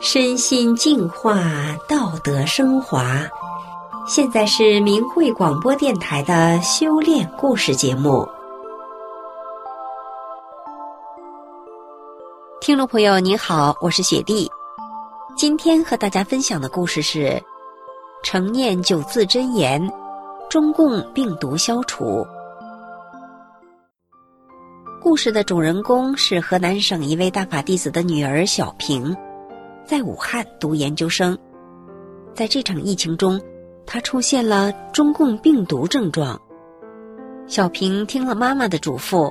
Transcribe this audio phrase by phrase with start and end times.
[0.00, 1.40] 身心净化，
[1.88, 3.20] 道德升华。
[4.06, 8.28] 现在是明慧广播电台的修炼故事节目。
[12.60, 14.50] 听众朋友，您好，我是雪莉。
[15.36, 17.42] 今天和大家分享的故事是：
[18.22, 19.90] 成念九字真言，
[20.50, 22.26] 中共病毒消除。
[25.04, 29.14] 故事的主人公是河南省一位大法弟子的女儿小平。
[29.84, 31.36] 在武汉读研究生，
[32.32, 33.38] 在这场疫情中，
[33.84, 36.40] 他出现了中共病毒症状。
[37.46, 39.30] 小平听了妈妈的嘱咐，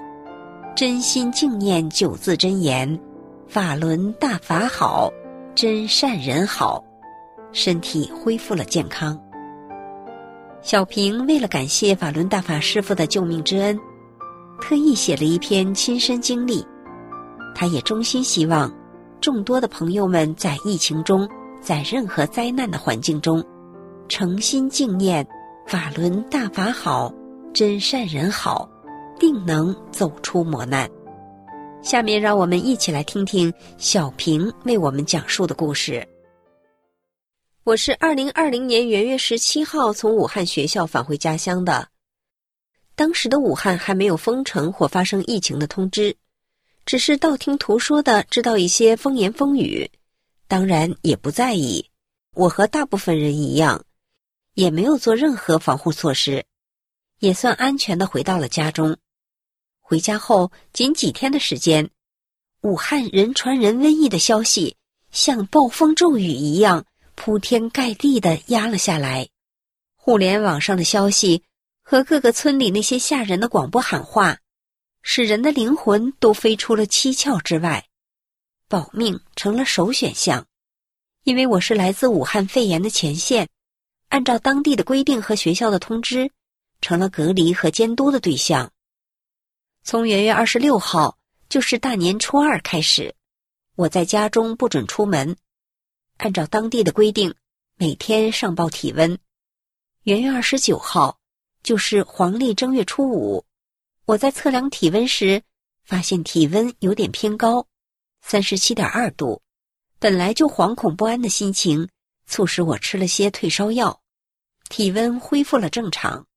[0.75, 2.99] 真心静念九字真言
[3.49, 5.11] ：“法轮大法好，
[5.55, 6.83] 真善人好”，
[7.51, 9.19] 身体恢复了健康。
[10.61, 13.79] 小平为了感谢法轮大法师傅的救命之恩，
[14.61, 16.65] 特意写了一篇亲身经历。
[17.55, 18.71] 他也衷心希望。
[19.21, 21.25] 众多的朋友们在疫情中，
[21.61, 23.41] 在任何灾难的环境中，
[24.09, 25.25] 诚心敬念
[25.65, 27.09] 法轮大法好，
[27.53, 28.69] 真善人好，
[29.17, 30.89] 定能走出磨难。
[31.81, 36.05] 下面让我们一起来听听小平为我们讲述的故事。
[37.63, 41.87] 我是二零二零年元月十七号从武汉学校返回家乡的，
[42.95, 46.15] 当时的武汉还没有封城或发生疫情的通知。
[46.85, 49.89] 只是道听途说的知道一些风言风语，
[50.47, 51.89] 当然也不在意。
[52.35, 53.85] 我和大部分人一样，
[54.53, 56.45] 也没有做任何防护措施，
[57.19, 58.97] 也算安全的回到了家中。
[59.79, 61.89] 回家后仅几天的时间，
[62.61, 64.75] 武汉人传人瘟疫的消息
[65.11, 66.85] 像暴风骤雨一样
[67.15, 69.29] 铺天盖地的压了下来。
[69.95, 71.43] 互联网上的消息
[71.83, 74.39] 和各个村里那些吓人的广播喊话。
[75.05, 77.85] 使人的灵魂都飞出了七窍之外，
[78.69, 80.47] 保命成了首选项。
[81.23, 83.49] 因为我是来自武汉肺炎的前线，
[84.07, 86.31] 按照当地的规定和学校的通知，
[86.79, 88.71] 成了隔离和监督的对象。
[89.83, 91.17] 从元月二十六号，
[91.49, 93.13] 就是大年初二开始，
[93.75, 95.35] 我在家中不准出门，
[96.15, 97.35] 按照当地的规定，
[97.75, 99.19] 每天上报体温。
[100.03, 101.19] 元月二十九号，
[101.63, 103.45] 就是黄历正月初五。
[104.05, 105.41] 我在测量体温时，
[105.85, 107.65] 发现体温有点偏高，
[108.21, 109.41] 三十七点二度。
[109.97, 111.87] 本来就惶恐不安的心情，
[112.27, 114.01] 促使我吃了些退烧药，
[114.67, 116.27] 体温恢复了正常。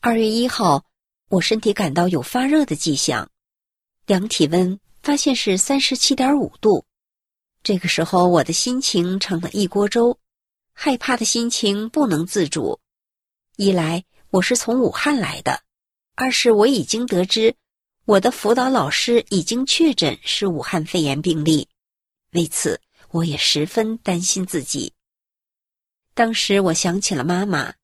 [0.00, 0.86] 二月一号，
[1.28, 3.30] 我身体感到有发热的迹象，
[4.06, 6.86] 量体温发现是三十七点五度。
[7.62, 10.18] 这个时候，我的心情成了一锅粥，
[10.72, 12.80] 害怕的心情不能自主。
[13.56, 15.62] 一来，我是从武汉来的。
[16.14, 17.56] 二是我已经得知，
[18.04, 21.68] 我的辅导老师已经确诊是武汉肺炎病例，
[22.30, 22.80] 为此
[23.10, 24.92] 我也十分担心自己。
[26.14, 27.74] 当时我想起了妈妈，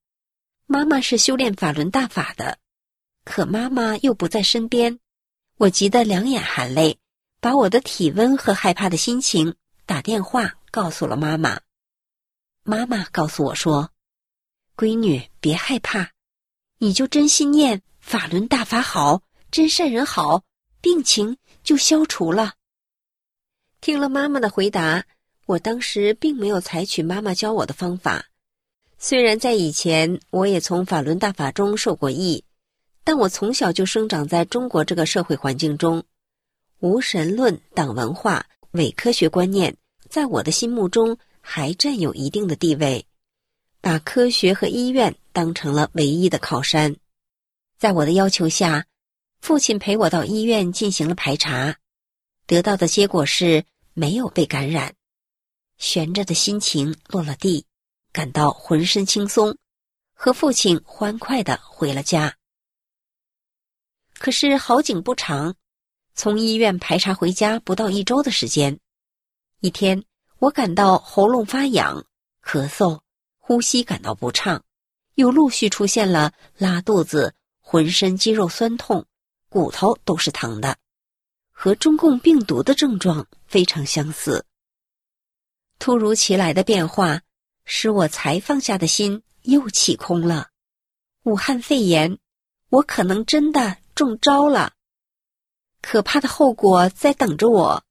[0.67, 2.59] 妈妈是修炼法轮大法的，
[3.25, 5.01] 可妈妈又不在身边，
[5.57, 7.01] 我急得两眼含泪，
[7.41, 11.61] 把我的体温和害怕的心情打电话告诉了妈妈。
[12.63, 13.91] 妈妈告诉我说
[14.77, 16.11] ：“闺女，别害怕，
[16.79, 20.45] 你就真心念。”法轮大法好，真善人好，
[20.81, 22.55] 病情就消除了。
[23.81, 25.05] 听了妈妈的回答，
[25.47, 28.27] 我当时并没有采取妈妈教我的方法。
[28.97, 32.45] 虽然在以前我也从法轮大法中受过益，
[33.03, 36.05] 但我从小就生长在中国这个社会环境中，
[36.79, 39.77] 无神论、党文化、伪科学观念
[40.09, 43.05] 在我的心目中还占有一定的地位，
[43.81, 46.97] 把科学和医院当成了唯一的靠山。
[47.77, 48.87] 在我的要求下，
[49.43, 51.77] 父亲陪我到医院进行了排查，
[52.47, 54.95] 得到的结果是没有被感染。
[55.77, 57.67] 悬着的心情落了地，
[58.13, 59.59] 感到浑身轻松，
[60.15, 62.35] 和父亲欢快的回了家。
[64.15, 65.55] 可是好景不长，
[66.15, 68.81] 从医院排查回家不到一周的时间，
[69.61, 70.03] 一天
[70.39, 72.07] 我感到喉咙发痒、
[72.43, 73.01] 咳嗽、
[73.37, 74.65] 呼吸感到不畅，
[75.17, 77.35] 又陆续出现了拉肚子。
[77.69, 79.07] 浑身肌肉酸痛，
[79.49, 80.79] 骨头都是疼的，
[81.51, 84.47] 和中共病毒的症状非常相似。
[85.81, 87.23] 突如其来的变化
[87.65, 90.51] 使我才放下的心又起空了。
[91.25, 92.21] 武汉肺炎，
[92.69, 94.75] 我可能真的中招了，
[95.83, 97.83] 可怕的后果在等着我。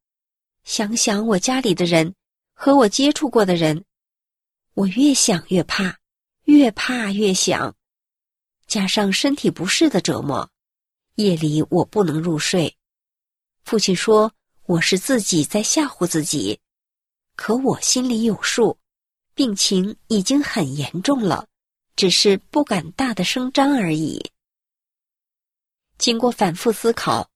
[0.64, 2.16] 想想我家里的人
[2.54, 3.84] 和我接触过的人，
[4.74, 5.98] 我越想越怕，
[6.46, 7.76] 越怕越想。
[8.68, 10.50] 加上身体不适的折磨，
[11.16, 12.76] 夜里我不能入睡。
[13.64, 14.34] 父亲说
[14.66, 16.60] 我是自己在吓唬自己，
[17.36, 18.78] 可我心里有数，
[19.36, 21.48] 病情已经很严重了，
[21.96, 24.32] 只是不敢大的声张而已。
[25.98, 27.30] 经过反复思考，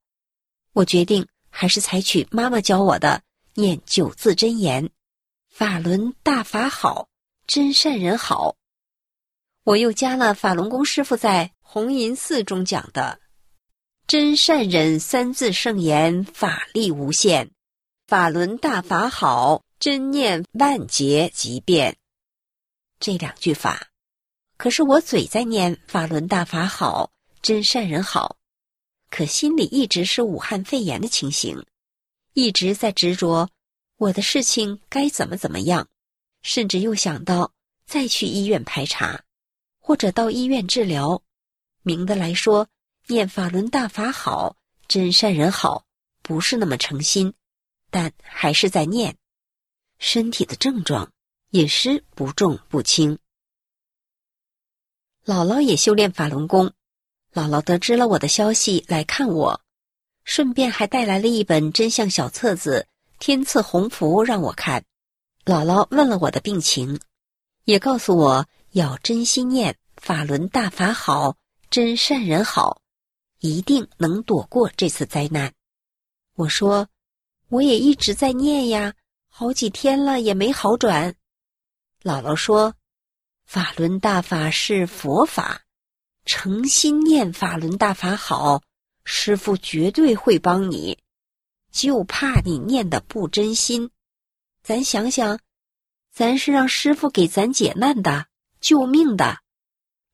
[0.73, 3.21] 我决定还是采取妈妈教我的
[3.53, 4.89] 念九字真言
[5.49, 7.07] ：“法轮大法好，
[7.45, 8.55] 真善人好。”
[9.69, 13.19] 我又加了法轮功师傅在红银寺中讲的
[14.07, 17.51] “真善忍三字圣言，法力无限，
[18.07, 21.95] 法轮大法好，真念万劫即变”
[22.99, 23.89] 这两句法。
[24.57, 27.11] 可是我嘴在念“法轮大法好，
[27.43, 28.37] 真善人好”。
[29.11, 31.63] 可心里一直是武汉肺炎的情形，
[32.33, 33.47] 一直在执着
[33.97, 35.87] 我的事情该怎么怎么样，
[36.41, 37.53] 甚至又想到
[37.85, 39.21] 再去医院排查，
[39.89, 41.23] 或者到医院治疗。
[41.81, 42.67] 明的来说，
[43.07, 44.55] 念法轮大法好，
[44.87, 45.83] 真善人好，
[46.21, 47.33] 不是那么诚心，
[47.89, 49.17] 但还是在念。
[49.97, 51.11] 身体的症状
[51.49, 53.17] 也是不重不轻。
[55.25, 56.71] 姥姥也修炼法轮功。
[57.33, 59.59] 姥姥得知了我的消息，来看我，
[60.23, 62.85] 顺便还带来了一本真相小册子
[63.17, 64.85] 《天赐鸿福》让我看。
[65.45, 66.99] 姥姥问了我的病情，
[67.63, 71.35] 也告诉我要真心念法轮大法好，
[71.69, 72.81] 真善人好，
[73.39, 75.53] 一定能躲过这次灾难。
[76.35, 76.87] 我说，
[77.49, 78.93] 我也一直在念呀，
[79.29, 81.15] 好几天了也没好转。
[82.01, 82.73] 姥姥说，
[83.45, 85.63] 法轮大法是佛法。
[86.25, 88.63] 诚心念法轮大法好，
[89.03, 90.97] 师傅绝对会帮你，
[91.71, 93.91] 就怕你念的不真心。
[94.63, 95.39] 咱想想，
[96.11, 98.27] 咱是让师傅给咱解难的、
[98.61, 99.39] 救命的。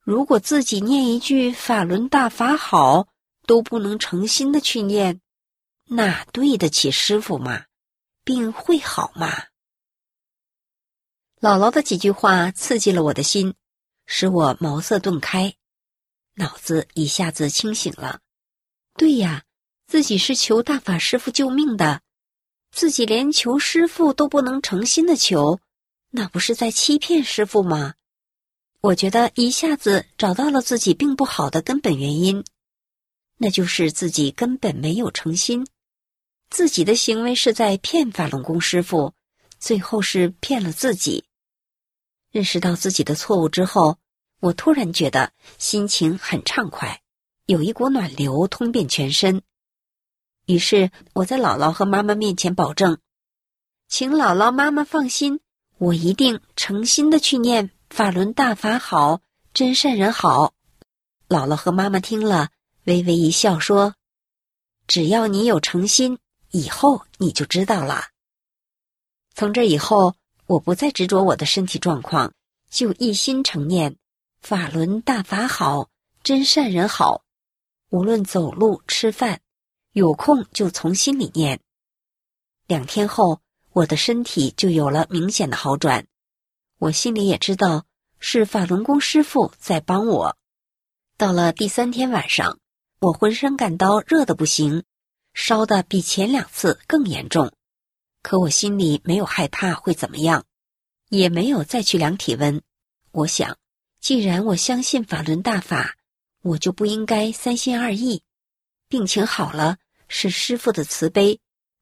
[0.05, 3.07] 如果自己念一句法轮大法好
[3.47, 5.19] 都不能诚心的去念，
[5.85, 7.65] 那对得起师傅吗？
[8.23, 9.45] 病会好吗？
[11.41, 13.55] 姥姥的几句话刺激了我的心，
[14.05, 15.55] 使我茅塞顿开。
[16.35, 18.19] 脑子一下子清醒了，
[18.95, 19.43] 对呀，
[19.87, 22.03] 自己是求大法师傅救命的，
[22.69, 25.59] 自己连求师傅都不能诚心的求，
[26.11, 27.95] 那不是在欺骗师傅吗？
[28.85, 32.45] 我觉得一下子找到了自己病不好的根本原因，
[33.37, 35.65] 那就是自己根本没有诚心，
[36.51, 39.13] 自己的行为是在骗法轮功师傅，
[39.57, 41.23] 最后是骗了自己。
[42.29, 43.97] 认识到自己的错误之后。
[44.41, 47.01] 我突然觉得心情很畅快，
[47.47, 49.41] 有一股暖流通遍全身。
[50.45, 52.99] 于是我在姥姥和妈妈面前保证，
[53.87, 55.39] 请姥姥妈妈放心，
[55.79, 59.21] 我一定诚心的去念法轮大法好，
[59.53, 60.53] 真善人好。
[61.29, 62.49] 姥姥和妈妈听了，
[62.83, 63.95] 微微一笑说
[64.87, 66.19] ：“只要你有诚心，
[66.51, 68.09] 以后你就知道了。”
[69.33, 70.15] 从这以后，
[70.47, 72.33] 我不再执着我的身体状况，
[72.69, 73.95] 就一心诚念。
[74.41, 75.89] 法轮大法好，
[76.23, 77.23] 真善人好。
[77.89, 79.39] 无论走路、吃饭，
[79.93, 81.59] 有空就从心里念。
[82.67, 83.39] 两天后，
[83.71, 86.05] 我的身体就有了明显的好转。
[86.77, 87.85] 我心里也知道
[88.19, 90.37] 是法轮功师傅在帮我。
[91.17, 92.59] 到了第三天晚上，
[92.99, 94.83] 我浑身感到热的不行，
[95.33, 97.51] 烧的比前两次更严重。
[98.21, 100.45] 可我心里没有害怕会怎么样，
[101.09, 102.61] 也没有再去量体温。
[103.11, 103.57] 我想。
[104.01, 105.95] 既然我相信法轮大法，
[106.43, 108.21] 我就不应该三心二意。
[108.87, 111.39] 病情好了是师傅的慈悲，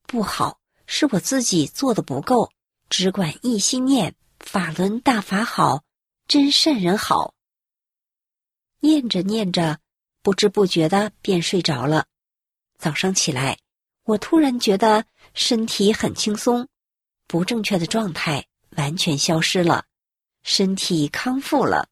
[0.07, 2.49] 不好是我自己做的不够，
[2.89, 5.83] 只管一心念法轮大法好，
[6.27, 7.33] 真善人好。
[8.81, 9.79] 念着念着，
[10.21, 12.05] 不知不觉的便睡着了。
[12.77, 13.57] 早上起来，
[14.03, 16.67] 我突然觉得身体很轻松，
[17.25, 18.45] 不正确的状态
[18.75, 19.85] 完全消失了，
[20.43, 21.87] 身体康复了。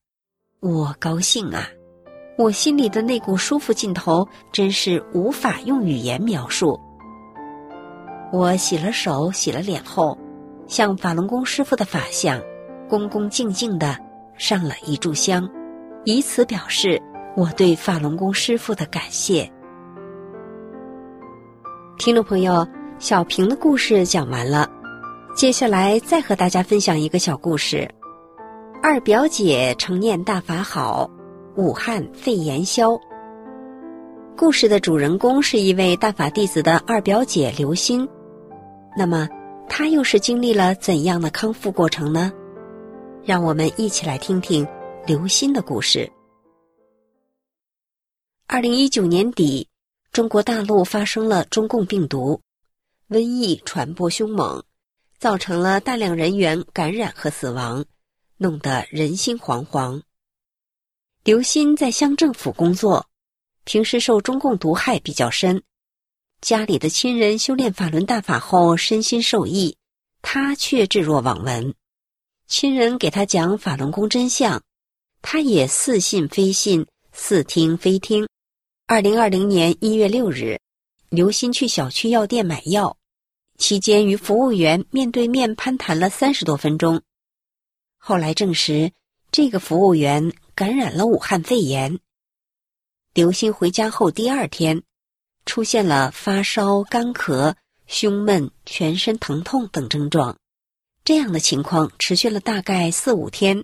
[0.60, 1.67] 我高兴啊！
[2.38, 6.79] 我心里的那股舒服劲头，真是无法用语言描述。
[8.31, 10.17] 我洗了手，洗了脸后，
[10.72, 12.42] 向法轮功师傅的法像，
[12.88, 13.98] 恭恭敬敬的
[14.38, 15.46] 上了一炷香，
[16.06, 16.98] 以此表示
[17.36, 19.51] 我对法轮功师傅的感谢。
[21.98, 22.66] 听众朋友，
[23.00, 24.66] 小平的故事讲完了，
[25.36, 27.86] 接下来再和大家分享一个小故事。
[28.82, 31.12] 二表姐成念大法好，
[31.58, 32.98] 武汉肺炎消。
[34.38, 38.08] 故事的主人公是一位大法弟子的二表姐刘鑫，
[38.98, 39.28] 那么
[39.82, 42.32] 他又是经历了怎样的康复过程呢？
[43.24, 44.64] 让我们一起来听听
[45.08, 46.08] 刘鑫的故事。
[48.46, 49.68] 二零一九年底，
[50.12, 52.40] 中国大陆发生了中共病毒，
[53.10, 54.64] 瘟疫传播凶猛，
[55.18, 57.84] 造成了大量人员感染和死亡，
[58.38, 60.00] 弄得人心惶惶。
[61.24, 63.08] 刘鑫在乡政府工作，
[63.64, 65.64] 平时受中共毒害比较深，
[66.42, 69.78] 家里的亲人修炼法轮大法后身心受益，
[70.24, 71.76] 他却置若罔闻。
[72.48, 74.62] 亲人给他讲法轮功真相，
[75.22, 78.28] 他也似信非信，似听非听。
[78.88, 80.60] 二零二零年一月六日，
[81.10, 82.98] 刘鑫去小区药店买药，
[83.60, 87.04] 期间与服务员面对面攀谈了三十多分钟。
[88.00, 88.92] 后来证实，
[89.32, 92.00] 这个服务员感染了武汉肺炎。
[93.14, 94.82] 刘鑫回家后第二天，
[95.46, 97.56] 出现了发烧、干咳、
[97.88, 100.38] 胸闷、全身疼痛等症状。
[101.04, 103.64] 这样的情况持续了大概四五天，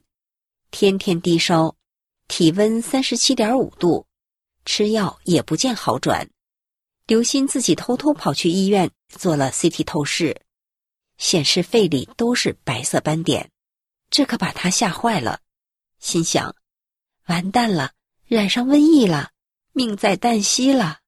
[0.71, 1.75] 天天低烧，
[2.27, 4.05] 体温三十七点五度。
[4.65, 6.29] 吃药也不见好转，
[7.05, 10.41] 刘鑫自己偷偷跑去医院做了 CT 透视，
[11.17, 13.49] 显示肺里都是白色斑点，
[14.09, 15.39] 这可把他吓坏了，
[15.99, 16.53] 心想：
[17.27, 17.93] 完蛋了，
[18.25, 19.29] 染上瘟疫了，
[19.71, 20.99] 命在旦夕了。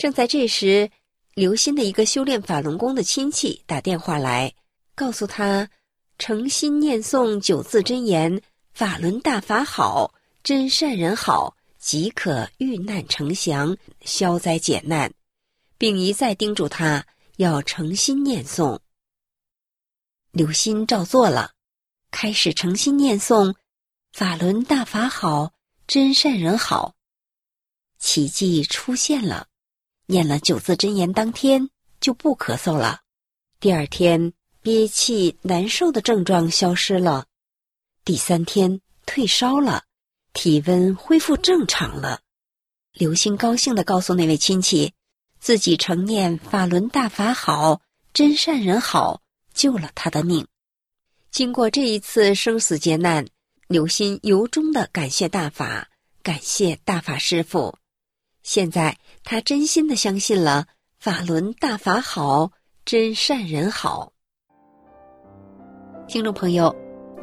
[0.00, 0.90] 正在这时，
[1.34, 4.54] 刘鑫的一个修炼法轮功的亲戚打电话来，
[4.94, 5.68] 告诉他：
[6.16, 8.40] 诚心念诵九字真言，
[8.72, 11.54] 法轮大法好，真善人好。
[11.78, 15.12] 即可遇难成祥，消灾解难，
[15.76, 18.78] 并一再叮嘱他要诚心念诵。
[20.30, 21.52] 刘鑫照做了，
[22.10, 23.54] 开始诚心念诵
[24.16, 25.52] “法轮大法好，
[25.86, 26.94] 真善人好”。
[28.00, 29.46] 奇迹出现了，
[30.10, 33.00] 念了九字真言，当天就不咳嗽了。
[33.60, 37.26] 第二天憋气难受的症状消失了，
[38.04, 39.84] 第三天退烧了。
[40.32, 42.20] 体温恢复正常了，
[42.92, 44.94] 刘星高兴地告诉那位亲戚，
[45.40, 47.80] 自己承念法轮大法好，
[48.14, 49.22] 真善人好，
[49.54, 50.46] 救了他的命。
[51.32, 53.26] 经过这一次生死劫难，
[53.66, 55.88] 刘鑫由衷的感谢大法，
[56.22, 57.76] 感谢大法师父。
[58.42, 60.66] 现在他真心的相信了
[60.98, 62.50] 法轮大法好，
[62.84, 64.12] 真善人好。
[66.08, 66.74] 听众朋友，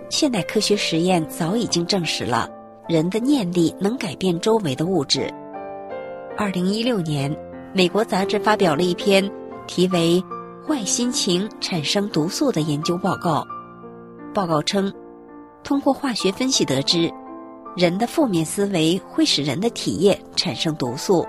[0.09, 2.49] 现代科学实验早已经证实了。
[2.87, 5.29] 人的念力能改变周围的物质。
[6.37, 7.35] 二零一六年，
[7.73, 9.29] 美国杂志发表了一篇
[9.67, 10.21] 题为
[10.65, 13.45] 《坏心情产生毒素》的研究报告。
[14.33, 14.93] 报告称，
[15.65, 17.11] 通过化学分析得知，
[17.77, 21.23] 人的负面思维会使人的体液产生毒素；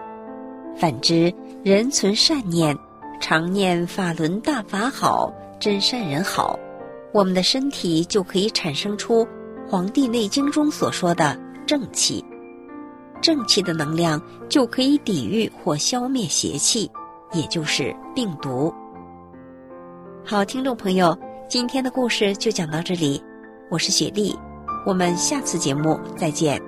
[0.74, 1.30] 反之，
[1.62, 2.74] 人存善念，
[3.20, 6.58] 常念法轮大法好，真善人好，
[7.12, 9.26] 我们的身体就可以产生出
[9.68, 11.38] 《黄帝内经》中所说的。
[11.66, 12.24] 正气，
[13.20, 16.90] 正气的能量就可以抵御或消灭邪气，
[17.34, 18.72] 也就是病毒。
[20.24, 21.14] 好，听众朋友，
[21.46, 23.22] 今天的故事就讲到这里，
[23.70, 24.34] 我是雪莉，
[24.84, 26.67] 我们下次节目再见。